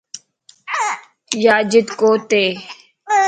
[1.43, 2.45] ياجڍ ڪوتي